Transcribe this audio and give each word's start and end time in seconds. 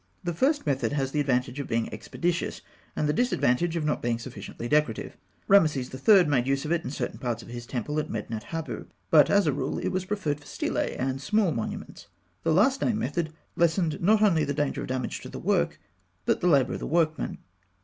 The 0.23 0.33
first 0.33 0.65
method 0.65 0.93
has 0.93 1.11
the 1.11 1.19
advantage 1.19 1.59
of 1.59 1.67
being 1.67 1.93
expeditious, 1.93 2.61
and 2.95 3.07
the 3.07 3.13
disadvantage 3.13 3.75
of 3.75 3.85
not 3.85 4.01
being 4.01 4.17
sufficiently 4.17 4.67
decorative. 4.67 5.15
Rameses 5.47 5.93
III. 5.93 6.23
made 6.23 6.47
use 6.47 6.65
of 6.65 6.71
it 6.71 6.83
in 6.83 6.89
certain 6.89 7.19
parts 7.19 7.43
of 7.43 7.49
his 7.49 7.67
temple 7.67 7.99
at 7.99 8.09
Medinet 8.09 8.45
Habû; 8.45 8.87
but, 9.11 9.29
as 9.29 9.45
a 9.45 9.53
rule, 9.53 9.77
it 9.77 9.89
was 9.89 10.05
preferred 10.05 10.39
for 10.39 10.47
stelae 10.47 10.95
and 10.97 11.21
small 11.21 11.51
monuments. 11.51 12.07
The 12.41 12.51
last 12.51 12.81
named 12.81 12.97
method 12.97 13.31
lessened 13.55 14.01
not 14.01 14.23
only 14.23 14.43
the 14.43 14.55
danger 14.55 14.81
of 14.81 14.87
damage 14.87 15.19
to 15.21 15.29
the 15.29 15.37
work, 15.37 15.79
but 16.25 16.41
the 16.41 16.47
labour 16.47 16.73
of 16.73 16.79
the 16.79 16.87
workman. 16.87 17.37